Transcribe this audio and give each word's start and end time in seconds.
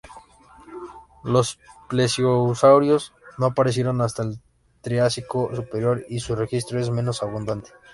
Los 1.23 1.59
plesiosaurios 1.87 3.13
no 3.37 3.45
aparecieron 3.45 4.01
hasta 4.01 4.23
el 4.23 4.41
Triásico 4.81 5.53
superior, 5.55 6.03
y 6.09 6.19
su 6.21 6.35
registro 6.35 6.79
es 6.79 6.89
menos 6.89 7.21
abundante. 7.21 7.69